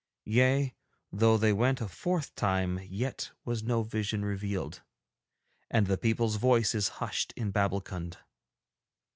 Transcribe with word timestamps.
Yea, 0.25 0.73
though 1.11 1.37
they 1.37 1.53
went 1.53 1.79
a 1.79 1.87
fourth 1.87 2.33
time 2.33 2.79
yet 2.89 3.29
was 3.45 3.61
no 3.61 3.83
vision 3.83 4.25
revealed; 4.25 4.81
and 5.69 5.85
the 5.85 5.95
people's 5.95 6.37
voice 6.37 6.73
is 6.73 6.87
hushed 6.97 7.33
in 7.37 7.51
Babbulkund.' 7.51 8.17